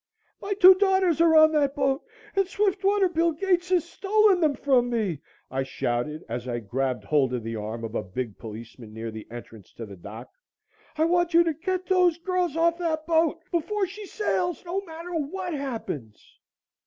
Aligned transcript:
"My 0.41 0.55
two 0.55 0.73
daughters 0.73 1.21
are 1.21 1.35
on 1.35 1.51
that 1.51 1.75
boat 1.75 2.03
and 2.35 2.47
Swiftwater 2.47 3.07
Bill 3.07 3.33
Gates 3.33 3.69
has 3.69 3.85
stolen 3.85 4.39
them 4.41 4.55
from 4.55 4.89
me!" 4.89 5.19
I 5.51 5.61
shouted 5.61 6.25
as 6.27 6.47
I 6.47 6.57
grabbed 6.57 7.03
hold 7.03 7.35
of 7.35 7.43
the 7.43 7.55
arm 7.55 7.83
of 7.83 7.93
a 7.93 8.01
big 8.01 8.35
policeman 8.39 8.95
near 8.95 9.11
the 9.11 9.27
entrance 9.29 9.71
to 9.73 9.85
the 9.85 9.95
dock. 9.95 10.31
"I 10.97 11.05
want 11.05 11.35
you 11.35 11.43
to 11.43 11.53
get 11.53 11.85
those 11.85 12.17
girls 12.17 12.57
off 12.57 12.79
that 12.79 13.05
boat 13.05 13.43
before 13.51 13.85
she 13.85 14.07
sails, 14.07 14.65
no 14.65 14.81
matter 14.85 15.13
what 15.13 15.53
happens!" 15.53 16.17